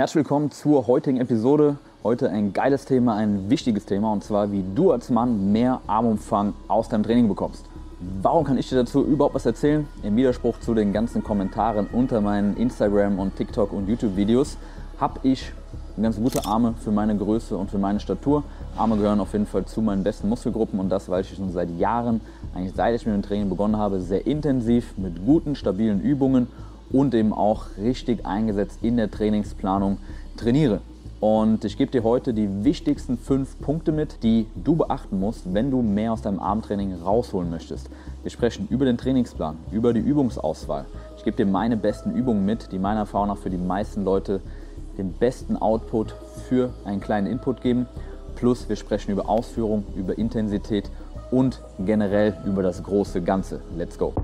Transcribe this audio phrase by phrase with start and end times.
[0.00, 1.76] Herzlich willkommen zur heutigen Episode.
[2.02, 6.54] Heute ein geiles Thema, ein wichtiges Thema und zwar, wie du als Mann mehr Armumfang
[6.68, 7.66] aus deinem Training bekommst.
[8.22, 9.86] Warum kann ich dir dazu überhaupt was erzählen?
[10.02, 14.56] Im Widerspruch zu den ganzen Kommentaren unter meinen Instagram und TikTok und YouTube Videos
[14.98, 15.52] habe ich
[16.00, 18.42] ganz gute Arme für meine Größe und für meine Statur.
[18.78, 21.78] Arme gehören auf jeden Fall zu meinen besten Muskelgruppen und das, weil ich schon seit
[21.78, 22.22] Jahren,
[22.54, 26.46] eigentlich seit ich mit dem Training begonnen habe, sehr intensiv mit guten, stabilen Übungen
[26.92, 29.98] und eben auch richtig eingesetzt in der Trainingsplanung
[30.36, 30.80] trainiere.
[31.20, 35.70] Und ich gebe dir heute die wichtigsten fünf Punkte mit, die du beachten musst, wenn
[35.70, 37.90] du mehr aus deinem Armtraining rausholen möchtest.
[38.22, 40.86] Wir sprechen über den Trainingsplan, über die Übungsauswahl.
[41.18, 44.40] Ich gebe dir meine besten Übungen mit, die meiner Erfahrung nach für die meisten Leute
[44.96, 46.14] den besten Output
[46.48, 47.86] für einen kleinen Input geben.
[48.36, 50.90] Plus wir sprechen über Ausführung, über Intensität
[51.30, 53.60] und generell über das große Ganze.
[53.76, 54.14] Let's go!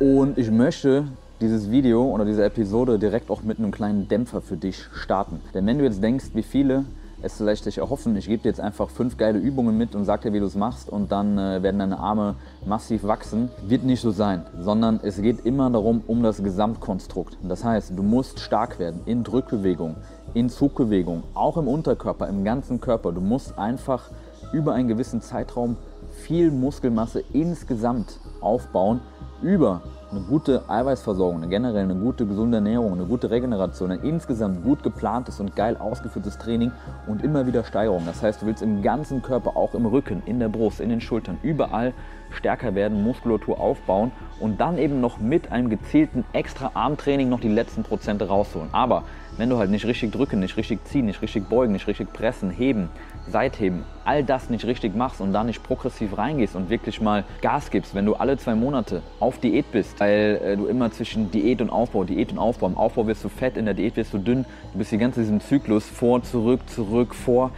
[0.00, 1.08] Und ich möchte
[1.40, 5.40] dieses Video oder diese Episode direkt auch mit einem kleinen Dämpfer für dich starten.
[5.54, 6.84] Denn wenn du jetzt denkst, wie viele
[7.20, 10.22] es vielleicht sich erhoffen, ich gebe dir jetzt einfach fünf geile Übungen mit und sag
[10.22, 14.00] dir, wie du es machst und dann äh, werden deine Arme massiv wachsen, wird nicht
[14.00, 17.36] so sein, sondern es geht immer darum, um das Gesamtkonstrukt.
[17.42, 19.96] Das heißt, du musst stark werden in Drückbewegung,
[20.32, 23.10] in Zugbewegung, auch im Unterkörper, im ganzen Körper.
[23.10, 24.12] Du musst einfach
[24.52, 25.76] über einen gewissen Zeitraum
[26.12, 29.00] viel Muskelmasse insgesamt aufbauen,
[29.42, 34.64] über eine gute Eiweißversorgung, eine generell eine gute gesunde Ernährung, eine gute Regeneration, ein insgesamt
[34.64, 36.72] gut geplantes und geil ausgeführtes Training
[37.06, 38.04] und immer wieder Steigerung.
[38.06, 41.00] Das heißt, du willst im ganzen Körper, auch im Rücken, in der Brust, in den
[41.00, 41.92] Schultern, überall
[42.30, 47.48] stärker werden, Muskulatur aufbauen und dann eben noch mit einem gezielten extra Armtraining noch die
[47.48, 48.68] letzten Prozente rausholen.
[48.72, 49.04] Aber
[49.36, 52.50] wenn du halt nicht richtig drücken, nicht richtig ziehen, nicht richtig beugen, nicht richtig pressen,
[52.50, 52.88] heben,
[53.28, 57.70] Seitheben, all das nicht richtig machst und da nicht progressiv reingehst und wirklich mal Gas
[57.70, 61.60] gibst, wenn du alle zwei Monate auf Diät bist, weil äh, du immer zwischen Diät
[61.60, 64.18] und Aufbau, Diät und Aufbau, im Aufbau wirst du fett, in der Diät wirst du
[64.18, 67.52] dünn, du bist die ganze diesem Zyklus vor, zurück, zurück, vor,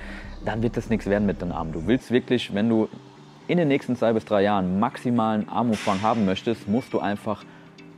[0.45, 1.73] dann wird das nichts werden mit deinem Arm.
[1.73, 2.89] Du willst wirklich, wenn du
[3.51, 7.45] in den nächsten zwei bis drei Jahren maximalen Armumfang haben möchtest, musst du einfach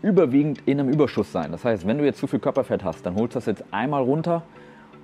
[0.00, 1.52] überwiegend in einem Überschuss sein.
[1.52, 4.02] Das heißt, wenn du jetzt zu viel Körperfett hast, dann holst du das jetzt einmal
[4.02, 4.44] runter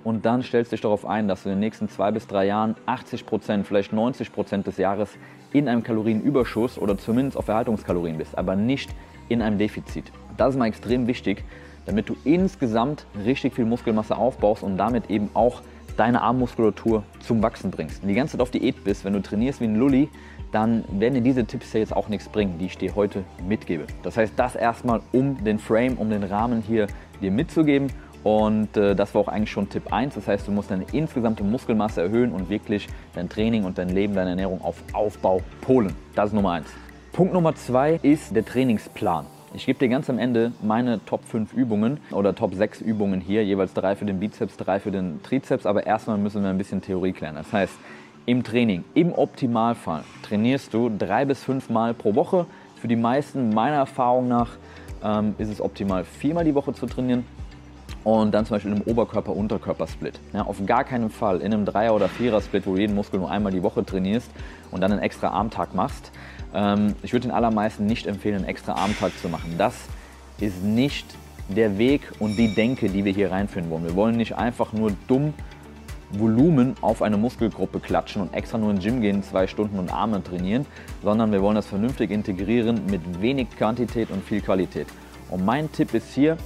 [0.04, 2.47] und dann stellst du dich darauf ein, dass du in den nächsten zwei bis drei
[2.47, 5.10] Jahren 80 Prozent, vielleicht 90 Prozent des Jahres
[5.53, 8.88] in einem Kalorienüberschuss oder zumindest auf Erhaltungskalorien bist, aber nicht
[9.28, 10.10] in einem Defizit.
[10.38, 11.44] Das ist mal extrem wichtig,
[11.84, 15.60] damit du insgesamt richtig viel Muskelmasse aufbaust und damit eben auch
[15.98, 18.00] deine Armmuskulatur zum Wachsen bringst.
[18.00, 20.09] Wenn du die ganze Zeit auf Diät bist, wenn du trainierst wie ein Lulli,
[20.53, 23.86] dann werden dir diese Tipps jetzt auch nichts bringen, die ich dir heute mitgebe.
[24.03, 26.86] Das heißt, das erstmal, um den Frame, um den Rahmen hier
[27.20, 27.88] dir mitzugeben.
[28.25, 30.14] Und äh, das war auch eigentlich schon Tipp 1.
[30.14, 34.14] Das heißt, du musst deine insgesamte Muskelmasse erhöhen und wirklich dein Training und dein Leben,
[34.14, 35.94] deine Ernährung auf Aufbau polen.
[36.14, 36.66] Das ist Nummer 1.
[37.12, 39.26] Punkt Nummer 2 ist der Trainingsplan.
[39.54, 43.44] Ich gebe dir ganz am Ende meine Top 5 Übungen oder Top 6 Übungen hier,
[43.44, 46.82] jeweils drei für den Bizeps, drei für den Trizeps, aber erstmal müssen wir ein bisschen
[46.82, 47.36] Theorie klären.
[47.36, 47.72] Das heißt,
[48.28, 52.44] im Training, im Optimalfall, trainierst du drei bis fünf Mal pro Woche.
[52.77, 54.50] Für die meisten, meiner Erfahrung nach,
[55.03, 57.25] ähm, ist es optimal, viermal die Woche zu trainieren
[58.05, 60.21] und dann zum Beispiel im Oberkörper-Unterkörper-Split.
[60.34, 63.31] Ja, auf gar keinen Fall in einem Dreier- oder Vierer-Split, wo du jeden Muskel nur
[63.31, 64.31] einmal die Woche trainierst
[64.71, 66.12] und dann einen extra Armtag machst.
[66.53, 69.55] Ähm, ich würde den allermeisten nicht empfehlen, einen extra Armtag zu machen.
[69.56, 69.75] Das
[70.39, 71.06] ist nicht
[71.49, 73.84] der Weg und die Denke, die wir hier reinführen wollen.
[73.84, 75.33] Wir wollen nicht einfach nur dumm
[76.10, 80.22] Volumen auf eine Muskelgruppe klatschen und extra nur ins Gym gehen, zwei Stunden und Arme
[80.22, 80.66] trainieren,
[81.02, 84.86] sondern wir wollen das vernünftig integrieren mit wenig Quantität und viel Qualität.
[85.30, 86.38] Und mein Tipp ist hier,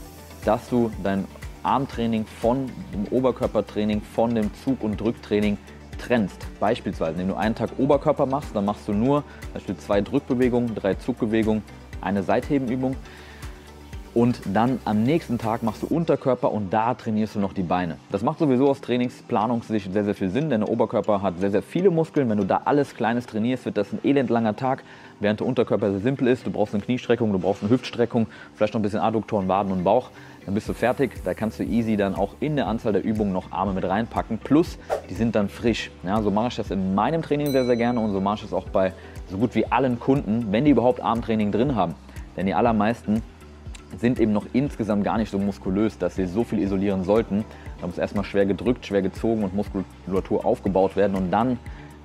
[0.44, 1.26] dass du dein
[1.62, 5.56] Armtraining von dem Oberkörpertraining, von dem Zug- und Drücktraining
[5.98, 6.44] trennst.
[6.58, 9.22] Beispielsweise, wenn du einen Tag Oberkörper machst, dann machst du nur
[9.54, 11.62] Beispiel zwei Drückbewegungen, drei Zugbewegungen,
[12.00, 12.96] eine Seitheben-Übung
[14.14, 17.96] und dann am nächsten Tag machst du Unterkörper und da trainierst du noch die Beine.
[18.10, 21.62] Das macht sowieso aus Trainingsplanungssicht sehr, sehr viel Sinn, denn der Oberkörper hat sehr, sehr
[21.62, 22.28] viele Muskeln.
[22.28, 24.84] Wenn du da alles Kleines trainierst, wird das ein elendlanger Tag,
[25.20, 26.46] während der Unterkörper sehr simpel ist.
[26.46, 29.84] Du brauchst eine Kniestreckung, du brauchst eine Hüftstreckung, vielleicht noch ein bisschen Adduktoren, Waden und
[29.84, 30.10] Bauch.
[30.44, 31.22] Dann bist du fertig.
[31.24, 34.38] Da kannst du easy dann auch in der Anzahl der Übungen noch Arme mit reinpacken.
[34.38, 34.78] Plus,
[35.08, 35.90] die sind dann frisch.
[36.02, 38.42] Ja, so mache ich das in meinem Training sehr, sehr gerne und so mache ich
[38.42, 38.92] das auch bei
[39.30, 41.94] so gut wie allen Kunden, wenn die überhaupt Armtraining drin haben.
[42.36, 43.22] Denn die allermeisten
[43.98, 47.44] sind eben noch insgesamt gar nicht so muskulös, dass sie so viel isolieren sollten.
[47.80, 51.58] Da muss erstmal schwer gedrückt, schwer gezogen und Muskulatur aufgebaut werden und dann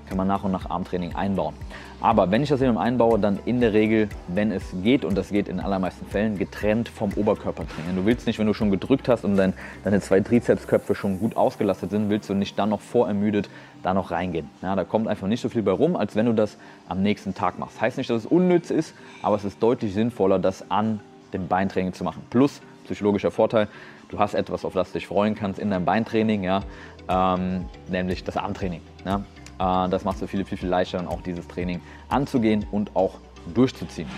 [0.08, 1.54] kann man nach und nach Armtraining einbauen.
[2.00, 5.30] Aber wenn ich das eben einbaue, dann in der Regel, wenn es geht, und das
[5.30, 7.96] geht in allermeisten Fällen, getrennt vom Oberkörpertraining.
[7.96, 9.54] Du willst nicht, wenn du schon gedrückt hast und dein,
[9.84, 13.50] deine zwei Trizepsköpfe schon gut ausgelastet sind, willst du nicht dann noch vorermüdet
[13.84, 14.50] da noch reingehen.
[14.62, 16.58] Ja, da kommt einfach nicht so viel bei rum, als wenn du das
[16.88, 17.82] am nächsten Tag machst.
[17.82, 18.94] Heißt nicht, dass es unnütz ist,
[19.24, 21.00] aber es ist deutlich sinnvoller, das an
[21.34, 22.24] dem Beintraining zu machen.
[22.30, 23.68] Plus, psychologischer Vorteil,
[24.10, 26.62] du hast etwas, auf das du dich freuen kannst in deinem Beintraining, ja,
[27.10, 28.82] ähm, nämlich das Armtraining.
[29.06, 29.24] Ja.
[29.60, 33.16] Äh, das macht es viel, viel, viel leichter, dann auch dieses Training anzugehen und auch
[33.54, 34.10] durchzuziehen.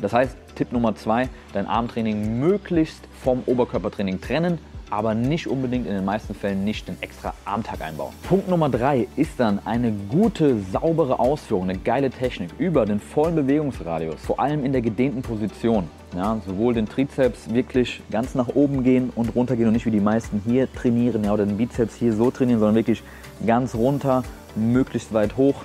[0.00, 4.58] Das heißt, Tipp Nummer zwei, dein Armtraining möglichst vom Oberkörpertraining trennen,
[4.90, 8.12] aber nicht unbedingt in den meisten Fällen nicht den extra Armtag einbauen.
[8.28, 13.34] Punkt Nummer drei ist dann eine gute, saubere Ausführung, eine geile Technik über den vollen
[13.36, 15.88] Bewegungsradius, vor allem in der gedehnten Position.
[16.16, 19.92] Ja, sowohl den Trizeps wirklich ganz nach oben gehen und runter gehen und nicht wie
[19.92, 23.04] die meisten hier trainieren ja, oder den Bizeps hier so trainieren, sondern wirklich
[23.46, 24.24] ganz runter,
[24.56, 25.62] möglichst weit hoch.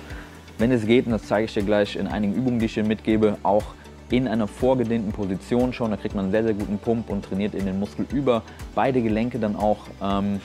[0.58, 2.84] Wenn es geht, und das zeige ich dir gleich in einigen Übungen, die ich dir
[2.84, 3.64] mitgebe, auch
[4.10, 5.90] in einer vorgedehnten Position schon.
[5.90, 8.42] Da kriegt man einen sehr, sehr guten Pump und trainiert in den Muskel über
[8.74, 9.78] beide Gelenke dann auch.
[10.02, 10.40] Ähm,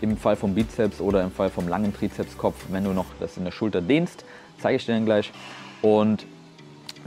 [0.00, 3.44] Im Fall vom Bizeps oder im Fall vom langen Trizepskopf, wenn du noch das in
[3.44, 4.26] der Schulter dehnst,
[4.58, 5.32] zeige ich dir dann gleich.
[5.80, 6.26] Und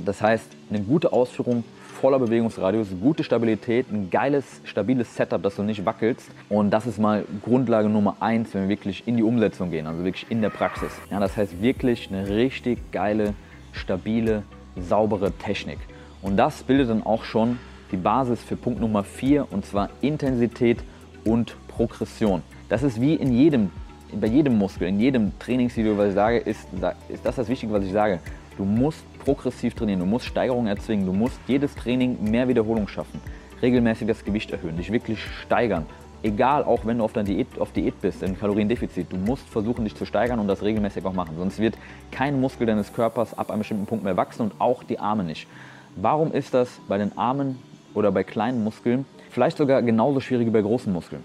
[0.03, 1.63] das heißt, eine gute Ausführung
[1.99, 6.29] voller Bewegungsradius, gute Stabilität, ein geiles, stabiles Setup, dass du nicht wackelst.
[6.47, 10.03] Und das ist mal Grundlage Nummer eins, wenn wir wirklich in die Umsetzung gehen, also
[10.03, 10.91] wirklich in der Praxis.
[11.11, 13.33] Ja, das heißt wirklich eine richtig geile,
[13.73, 14.43] stabile,
[14.75, 15.79] saubere Technik.
[16.21, 17.59] Und das bildet dann auch schon
[17.91, 20.79] die Basis für Punkt Nummer vier und zwar Intensität
[21.25, 22.43] und Progression.
[22.67, 23.71] Das ist wie in jedem,
[24.13, 26.67] bei jedem Muskel, in jedem Trainingsvideo, was ich sage, ist,
[27.09, 28.19] ist das das Wichtige, was ich sage.
[28.57, 33.21] Du musst progressiv trainieren, du musst Steigerungen erzwingen, du musst jedes Training mehr Wiederholung schaffen,
[33.61, 35.85] regelmäßig das Gewicht erhöhen, dich wirklich steigern.
[36.21, 39.95] Egal, auch wenn du auf, Diät, auf Diät bist, im Kaloriendefizit, du musst versuchen, dich
[39.95, 41.35] zu steigern und das regelmäßig auch machen.
[41.37, 41.77] Sonst wird
[42.11, 45.47] kein Muskel deines Körpers ab einem bestimmten Punkt mehr wachsen und auch die Arme nicht.
[45.95, 47.57] Warum ist das bei den Armen
[47.93, 51.23] oder bei kleinen Muskeln vielleicht sogar genauso schwierig wie bei großen Muskeln?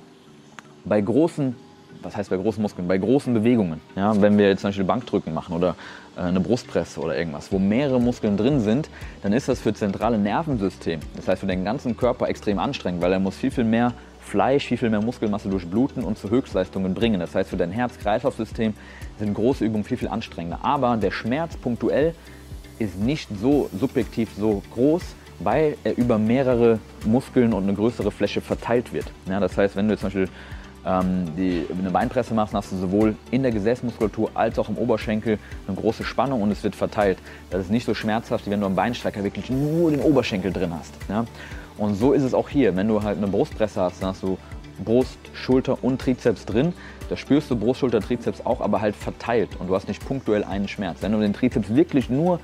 [0.85, 1.56] Bei großen
[2.05, 3.81] was heißt bei großen Muskeln, bei großen Bewegungen.
[3.97, 5.75] Ja, wenn wir jetzt zum Beispiel Bankdrücken machen oder
[6.17, 8.88] äh, eine Brustpresse oder irgendwas, wo mehrere Muskeln drin sind,
[9.23, 13.02] dann ist das für das zentrale Nervensystem, das heißt für den ganzen Körper extrem anstrengend,
[13.02, 13.93] weil er muss viel, viel mehr
[14.25, 17.21] Fleisch, viel, viel mehr Muskelmasse durchbluten und zu Höchstleistungen bringen.
[17.21, 18.75] Das heißt für dein Herz-Kreislauf-System
[19.19, 20.59] sind große Übungen viel, viel anstrengender.
[20.62, 22.15] Aber der Schmerz punktuell
[22.79, 25.03] ist nicht so subjektiv so groß,
[25.41, 29.06] weil er über mehrere Muskeln und eine größere Fläche verteilt wird.
[29.29, 30.29] Ja, das heißt, wenn du zum Beispiel
[30.87, 35.38] ähm, die, eine Beinpresse machst, hast du sowohl in der Gesäßmuskulatur als auch im Oberschenkel
[35.67, 37.19] eine große Spannung und es wird verteilt.
[37.50, 40.73] Das ist nicht so schmerzhaft, wie wenn du am Beinstrecker wirklich nur den Oberschenkel drin
[40.79, 40.94] hast.
[41.09, 41.25] Ja?
[41.76, 42.76] Und so ist es auch hier.
[42.76, 44.38] Wenn du halt eine Brustpresse hast, dann hast du
[44.85, 46.73] Brust, Schulter und Trizeps drin.
[47.09, 50.44] Da spürst du Brust, Schulter, Trizeps auch, aber halt verteilt und du hast nicht punktuell
[50.44, 50.99] einen Schmerz.
[51.00, 52.41] Wenn du den Trizeps wirklich nur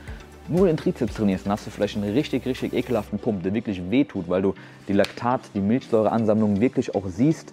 [0.49, 3.89] nur den Trizeps trainierst, dann hast du vielleicht einen richtig, richtig ekelhaften Pump, der wirklich
[3.89, 4.55] wehtut, weil du
[4.89, 7.53] die Laktat, die Milchsäureansammlung wirklich auch siehst,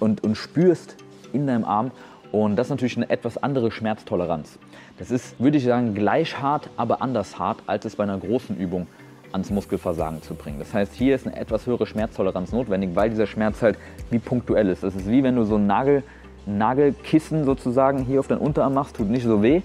[0.00, 0.96] und, und spürst
[1.32, 1.90] in deinem Arm.
[2.32, 4.58] Und das ist natürlich eine etwas andere Schmerztoleranz.
[4.98, 8.56] Das ist, würde ich sagen, gleich hart, aber anders hart, als es bei einer großen
[8.56, 8.86] Übung
[9.32, 10.58] ans Muskelversagen zu bringen.
[10.58, 13.78] Das heißt, hier ist eine etwas höhere Schmerztoleranz notwendig, weil dieser Schmerz halt
[14.10, 14.82] wie punktuell ist.
[14.82, 16.02] Das ist wie wenn du so ein Nagel,
[16.46, 19.62] Nagelkissen sozusagen hier auf deinen Unterarm machst, tut nicht so weh,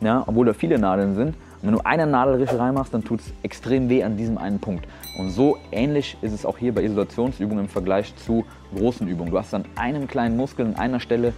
[0.00, 1.34] ja, obwohl da viele Nadeln sind.
[1.62, 4.58] Und wenn du eine Nadel richtig reinmachst, dann tut es extrem weh an diesem einen
[4.58, 4.86] Punkt.
[5.18, 8.44] Und so ähnlich ist es auch hier bei Isolationsübungen im Vergleich zu
[8.76, 9.30] großen Übungen.
[9.30, 11.32] Du hast an einem kleinen Muskel an einer Stelle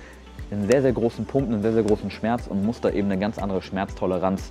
[0.50, 3.20] einen sehr, sehr großen Pump, einen sehr, sehr großen Schmerz und musst da eben eine
[3.20, 4.50] ganz andere Schmerztoleranz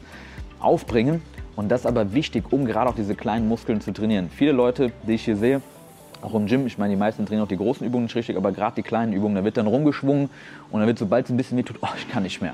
[0.60, 1.22] aufbringen.
[1.58, 4.30] Und das ist aber wichtig, um gerade auch diese kleinen Muskeln zu trainieren.
[4.30, 5.62] Viele Leute, die ich hier sehe,
[6.22, 8.52] auch im Gym, ich meine, die meisten trainieren auch die großen Übungen nicht richtig, aber
[8.52, 10.30] gerade die kleinen Übungen, da wird dann rumgeschwungen
[10.72, 12.54] und dann wird, sobald es ein bisschen weh tut, oh, ich kann nicht mehr.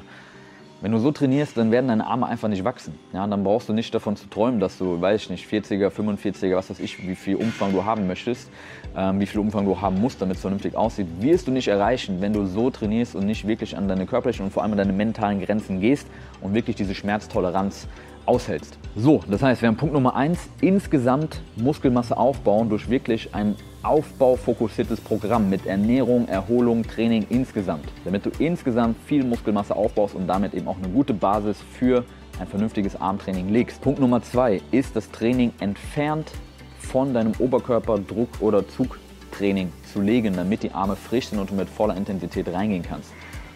[0.79, 2.97] Wenn du so trainierst, dann werden deine Arme einfach nicht wachsen.
[3.13, 6.55] Ja, dann brauchst du nicht davon zu träumen, dass du, weiß ich nicht, 40er, 45er,
[6.55, 8.49] was weiß ich, wie viel Umfang du haben möchtest,
[8.95, 12.17] ähm, wie viel Umfang du haben musst, damit es vernünftig aussieht, wirst du nicht erreichen,
[12.19, 14.93] wenn du so trainierst und nicht wirklich an deine körperlichen und vor allem an deine
[14.93, 16.07] mentalen Grenzen gehst
[16.41, 17.87] und wirklich diese Schmerztoleranz
[18.25, 18.77] aushältst.
[18.95, 25.01] So, das heißt, wir haben Punkt Nummer eins: insgesamt Muskelmasse aufbauen durch wirklich ein aufbaufokussiertes
[25.01, 30.67] Programm mit Ernährung, Erholung, Training insgesamt, damit du insgesamt viel Muskelmasse aufbaust und damit eben
[30.67, 32.05] auch eine gute Basis für
[32.39, 33.81] ein vernünftiges Armtraining legst.
[33.81, 36.31] Punkt Nummer zwei ist das Training entfernt
[36.79, 41.55] von deinem Oberkörper Druck- oder Zugtraining zu legen, damit die Arme frisch sind und du
[41.55, 43.11] mit voller Intensität reingehen kannst.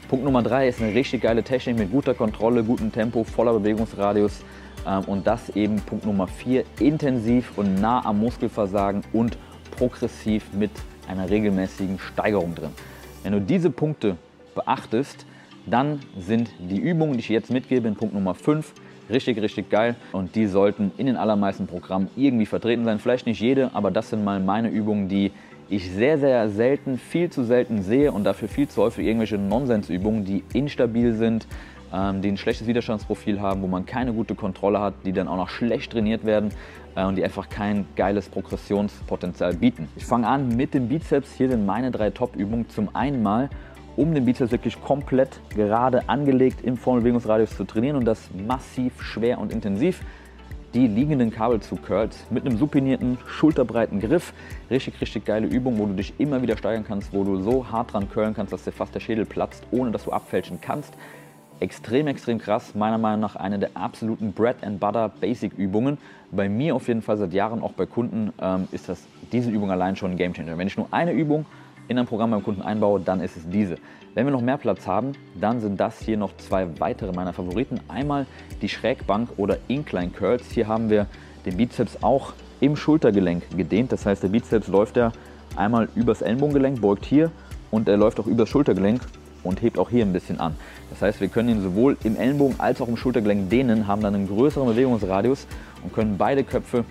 [0.08, 4.42] Punkt Nummer drei ist eine richtig geile Technik mit guter Kontrolle, gutem Tempo, voller Bewegungsradius
[4.88, 9.38] ähm, und das eben Punkt Nummer vier intensiv und nah am Muskelversagen und
[9.72, 10.72] progressiv mit
[11.10, 12.70] einer regelmäßigen Steigerung drin.
[13.24, 14.16] Wenn du diese Punkte
[14.56, 15.26] beachtest,
[15.70, 18.72] Dann sind die Übungen, die ich jetzt mitgebe, in Punkt Nummer 5,
[19.10, 19.96] richtig, richtig geil.
[20.14, 23.00] Und die sollten in den allermeisten Programmen irgendwie vertreten sein.
[23.00, 25.34] Vielleicht nicht jede, aber das sind mal meine Übungen, die
[25.70, 30.24] ich sehr, sehr selten, viel zu selten sehe und dafür viel zu häufig irgendwelche Nonsensübungen,
[30.24, 31.48] die instabil sind,
[31.94, 35.38] ähm, die ein schlechtes Widerstandsprofil haben, wo man keine gute Kontrolle hat, die dann auch
[35.38, 36.52] noch schlecht trainiert werden
[36.96, 39.88] äh, und die einfach kein geiles Progressionspotenzial bieten.
[39.96, 41.34] Ich fange an mit dem Bizeps.
[41.34, 42.70] Hier sind meine drei Top-Übungen.
[42.70, 43.50] Zum einen mal
[43.96, 49.40] um den Bizeps wirklich komplett gerade angelegt im vollen zu trainieren und das massiv schwer
[49.40, 50.02] und intensiv.
[50.74, 54.34] Die liegenden Kabelzug-Curls mit einem supinierten, schulterbreiten Griff.
[54.70, 57.94] Richtig, richtig geile Übung, wo du dich immer wieder steigern kannst, wo du so hart
[57.94, 60.94] dran curlen kannst, dass dir fast der Schädel platzt, ohne dass du abfälschen kannst.
[61.62, 62.76] Extrem, extrem krass.
[62.76, 65.98] Meiner Meinung nach eine der absoluten Bread and Butter Basic Übungen.
[66.32, 69.72] Bei mir auf jeden Fall seit Jahren, auch bei Kunden, ähm, ist das diese Übung
[69.72, 70.58] allein schon ein Game Changer.
[70.58, 71.46] Wenn ich nur eine Übung
[71.88, 73.78] in ein Programm beim Kunden einbaue, dann ist es diese.
[74.14, 77.80] Wenn wir noch mehr Platz haben, dann sind das hier noch zwei weitere meiner Favoriten.
[77.88, 78.26] Einmal
[78.62, 80.52] die Schrägbank oder Incline Curls.
[80.52, 81.08] Hier haben wir
[81.46, 83.92] den Bizeps auch im Schultergelenk gedehnt.
[83.92, 85.12] Das heißt, der Bizeps läuft ja
[85.56, 87.32] einmal übers Ellenbogengelenk, beugt hier
[87.72, 89.02] und er läuft auch übers Schultergelenk
[89.44, 90.56] und hebt auch hier ein bisschen an.
[90.90, 94.16] Das heißt, wir können ihn sowohl im Ellenbogen als auch im Schultergelenk dehnen, haben dann
[94.16, 95.48] einen größeren Bewegungsradius
[95.84, 96.86] und können beide Köpfe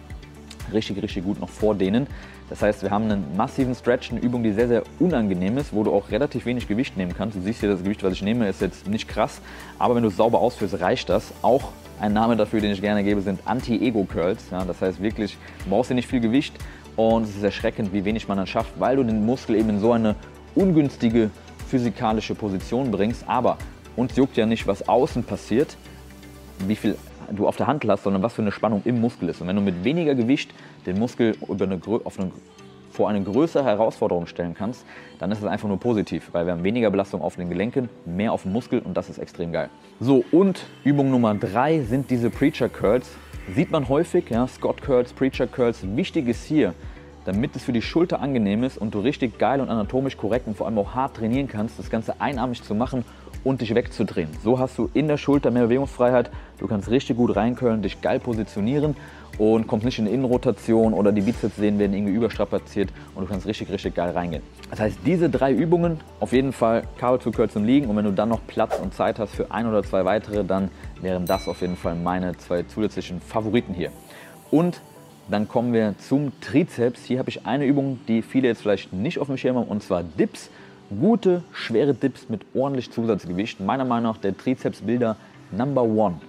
[0.73, 2.07] richtig, richtig gut noch vordehnen.
[2.49, 5.83] Das heißt, wir haben einen massiven Stretch, eine Übung, die sehr, sehr unangenehm ist, wo
[5.83, 7.37] du auch relativ wenig Gewicht nehmen kannst.
[7.37, 9.41] Du siehst hier, das Gewicht, was ich nehme, ist jetzt nicht krass,
[9.79, 11.33] aber wenn du es sauber ausführst, reicht das.
[11.43, 14.51] Auch ein Name dafür, den ich gerne gebe, sind Anti-Ego-Curls.
[14.51, 16.55] Ja, das heißt wirklich, du brauchst hier nicht viel Gewicht
[16.95, 19.81] und es ist erschreckend, wie wenig man dann schafft, weil du den Muskel eben in
[19.81, 20.15] so eine
[20.55, 21.31] ungünstige
[21.69, 23.25] physikalische Position bringst.
[23.27, 23.59] Aber
[23.97, 25.77] uns juckt ja nicht, was außen passiert,
[26.67, 26.97] wie viel
[27.33, 29.41] du auf der Hand hast, sondern was für eine Spannung im Muskel ist.
[29.41, 30.53] Und wenn du mit weniger Gewicht
[30.87, 32.31] den Muskel über eine, auf eine,
[32.91, 34.85] vor eine größere Herausforderung stellen kannst,
[35.19, 38.33] dann ist es einfach nur positiv, weil wir haben weniger Belastung auf den Gelenken, mehr
[38.33, 39.69] auf dem Muskel und das ist extrem geil.
[40.01, 43.11] So, und Übung Nummer drei sind diese Preacher Curls.
[43.55, 45.87] Sieht man häufig, ja, Scott Curls, Preacher Curls.
[45.97, 46.75] Wichtig ist hier,
[47.27, 50.57] damit es für die Schulter angenehm ist und du richtig geil und anatomisch korrekt und
[50.57, 53.05] vor allem auch hart trainieren kannst, das Ganze einarmig zu machen
[53.45, 54.29] und dich wegzudrehen.
[54.43, 58.21] So hast du in der Schulter mehr Bewegungsfreiheit, du kannst richtig gut reinkörlen, dich geil
[58.21, 58.97] positionieren
[59.39, 63.71] und kommst nicht in Innenrotation oder die Bizepssehnen werden irgendwie überstrapaziert und du kannst richtig,
[63.71, 64.43] richtig geil reingehen.
[64.71, 68.13] Das heißt, diese drei Übungen, auf jeden Fall Kabel zu kürzen liegen und wenn du
[68.13, 71.61] dann noch Platz und Zeit hast für ein oder zwei weitere, dann wären das auf
[71.61, 73.91] jeden Fall meine zwei zusätzlichen Favoriten hier.
[74.51, 74.81] Und
[75.29, 77.05] dann kommen wir zum Trizeps.
[77.05, 79.83] Hier habe ich eine Übung, die viele jetzt vielleicht nicht auf dem Schirm haben, und
[79.83, 80.51] zwar Dips.
[80.89, 83.61] Gute, schwere Dips mit ordentlich Zusatzgewicht.
[83.61, 85.17] Meiner Meinung nach der Trizepsbilder
[85.51, 86.21] Number One.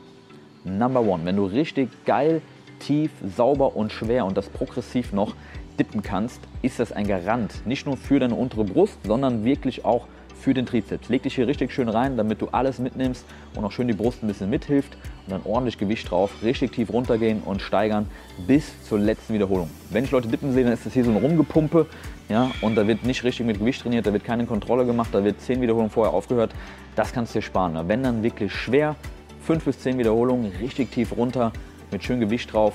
[0.64, 1.26] Number One.
[1.26, 2.42] Wenn du richtig geil,
[2.80, 5.36] tief, sauber und schwer und das progressiv noch
[5.78, 7.66] dippen kannst, ist das ein Garant.
[7.68, 10.08] Nicht nur für deine untere Brust, sondern wirklich auch
[10.40, 11.10] für den Trizeps.
[11.10, 13.26] Leg dich hier richtig schön rein, damit du alles mitnimmst
[13.56, 16.92] und auch schön die Brust ein bisschen mithilft und dann ordentlich Gewicht drauf, richtig tief
[16.92, 18.08] runtergehen und steigern
[18.46, 19.70] bis zur letzten Wiederholung.
[19.90, 21.88] Wenn ich Leute dippen sehe, dann ist das hier so ein Rumgepumpe
[22.30, 25.24] ja, und da wird nicht richtig mit Gewicht trainiert, da wird keine Kontrolle gemacht, da
[25.24, 26.52] wird 10 Wiederholungen vorher aufgehört.
[26.96, 27.78] Das kannst du dir sparen.
[27.88, 28.96] Wenn dann wirklich schwer,
[29.44, 31.54] 5 bis 10 Wiederholungen, richtig tief runter,
[31.90, 32.74] mit schön Gewicht drauf,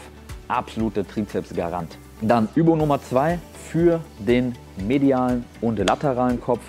[0.49, 1.99] absoluter Trizeps-Garant.
[2.23, 3.39] Dann Übung Nummer 2
[3.71, 6.63] für den medialen und lateralen Kopf.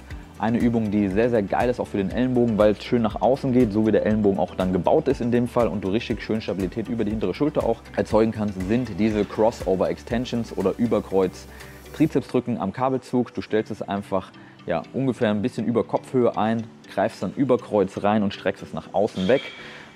[0.44, 3.22] Eine Übung, die sehr, sehr geil ist, auch für den Ellenbogen, weil es schön nach
[3.22, 5.88] außen geht, so wie der Ellenbogen auch dann gebaut ist in dem Fall und du
[5.88, 10.74] richtig schön Stabilität über die hintere Schulter auch erzeugen kannst, sind diese Crossover Extensions oder
[10.78, 11.48] Überkreuz
[11.96, 13.34] Trizepsdrücken am Kabelzug.
[13.34, 14.34] Du stellst es einfach
[14.66, 18.74] ja, ungefähr ein bisschen über Kopfhöhe ein, greifst dann über Kreuz rein und streckst es
[18.74, 19.44] nach außen weg.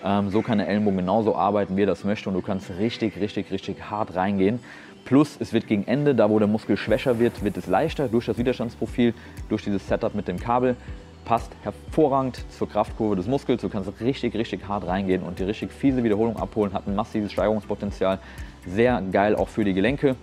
[0.01, 3.19] Ähm, so kann der Ellenbogen genauso arbeiten, wie er das möchte und du kannst richtig,
[3.19, 4.59] richtig, richtig hart reingehen.
[5.07, 8.25] Plus es wird gegen Ende, da wo der Muskel schwächer wird, wird es leichter durch
[8.25, 9.13] das Widerstandsprofil,
[9.47, 10.75] durch dieses Setup mit dem Kabel.
[11.23, 13.61] Passt hervorragend zur Kraftkurve des Muskels.
[13.61, 16.73] Du kannst richtig, richtig hart reingehen und die richtig fiese Wiederholung abholen.
[16.73, 18.19] Hat ein massives Steigerungspotenzial.
[18.65, 20.17] Sehr geil auch für die Gelenke.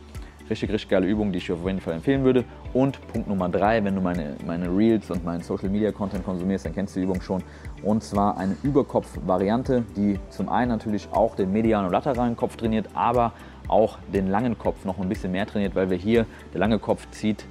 [0.51, 2.45] Richtig, richtig geile Übung, die ich dir auf jeden Fall empfehlen würde.
[2.75, 6.67] Und Punkt Nummer drei, wenn du meine, meine Reels und meinen Social Media Content konsumierst,
[6.67, 7.43] dann kennst du die Übung schon.
[7.83, 12.91] Und zwar eine Überkopf-Variante, die zum einen natürlich auch den medialen und lateralen Kopf trainiert,
[12.93, 13.33] aber
[13.69, 17.09] auch den langen Kopf noch ein bisschen mehr trainiert, weil wir hier, der lange Kopf
[17.11, 17.45] zieht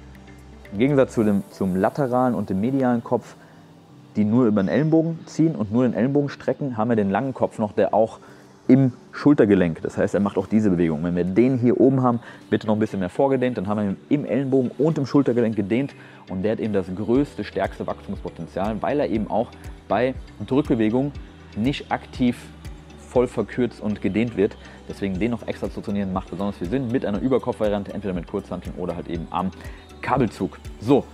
[0.72, 3.36] im Gegensatz zu dem, zum lateralen und dem medialen Kopf,
[4.16, 7.34] die nur über den Ellenbogen ziehen und nur den Ellenbogen strecken, haben wir den langen
[7.34, 8.18] Kopf noch, der auch
[8.66, 11.04] im Schultergelenk, das heißt, er macht auch diese Bewegung.
[11.04, 13.90] Wenn wir den hier oben haben, bitte noch ein bisschen mehr vorgedehnt, dann haben wir
[13.90, 15.94] ihn im Ellenbogen und im Schultergelenk gedehnt
[16.30, 19.50] und der hat eben das größte, stärkste Wachstumspotenzial, weil er eben auch
[19.86, 20.14] bei
[20.46, 21.12] Drückbewegung
[21.56, 22.36] nicht aktiv
[23.14, 24.56] voll verkürzt und gedehnt wird.
[24.88, 28.26] Deswegen den noch extra zu trainieren macht besonders viel Sinn mit einer Überkopfvariante, entweder mit
[28.26, 29.52] Kurzhanteln oder halt eben am
[30.02, 30.58] Kabelzug.
[30.80, 31.04] So,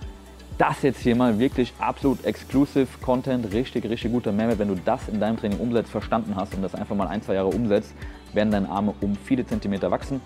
[0.57, 4.57] das jetzt hier mal wirklich absolut exclusive Content, richtig, richtig guter Mehrwert.
[4.57, 7.35] Wenn du das in deinem Training umsetzt, verstanden hast und das einfach mal ein, zwei
[7.35, 7.93] Jahre umsetzt,
[8.33, 10.21] werden deine Arme um viele Zentimeter wachsen.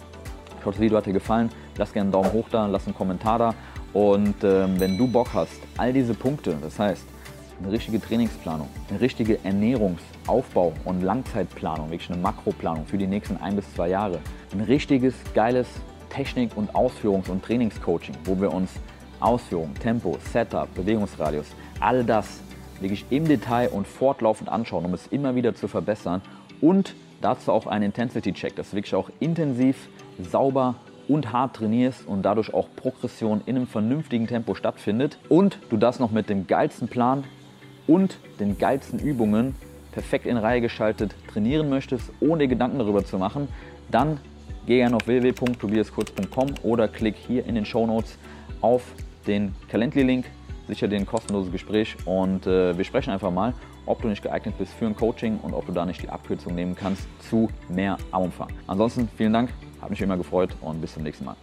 [0.58, 1.50] Ich hoffe, das Video hat dir gefallen.
[1.78, 3.54] Lass gerne einen Daumen hoch da, lass einen Kommentar da.
[3.92, 7.15] Und ähm, wenn du Bock hast, all diese Punkte, das heißt
[7.60, 13.56] eine richtige Trainingsplanung, eine richtige Ernährungsaufbau und Langzeitplanung, wirklich eine Makroplanung für die nächsten ein
[13.56, 14.20] bis zwei Jahre,
[14.54, 15.68] ein richtiges, geiles
[16.10, 18.72] Technik- und Ausführungs- und Trainingscoaching, wo wir uns
[19.20, 21.48] Ausführung, Tempo, Setup, Bewegungsradius,
[21.80, 22.42] all das
[22.80, 26.22] wirklich im Detail und fortlaufend anschauen, um es immer wieder zu verbessern
[26.62, 29.90] und dazu auch einen Intensity-Check, dass du wirklich auch intensiv,
[30.22, 30.76] sauber
[31.08, 35.20] und hart trainierst und dadurch auch Progression in einem vernünftigen Tempo stattfindet.
[35.30, 37.24] Und du das noch mit dem geilsten Plan
[37.88, 39.56] und den geilsten Übungen
[39.92, 43.48] perfekt in Reihe geschaltet trainieren möchtest, ohne Gedanken darüber zu machen,
[43.90, 44.20] dann
[44.66, 48.18] geh gerne auf www.tobiaskurz.com oder klick hier in den Show Notes
[48.62, 48.84] auf
[49.28, 50.26] den Calendly-Link,
[50.68, 53.54] sicher dir ein kostenloses Gespräch und äh, wir sprechen einfach mal,
[53.86, 56.56] ob du nicht geeignet bist für ein Coaching und ob du da nicht die Abkürzung
[56.56, 58.50] nehmen kannst zu mehr Armumfang.
[58.68, 59.52] Ansonsten vielen Dank,
[59.82, 61.36] hat mich immer gefreut und bis zum nächsten Mal.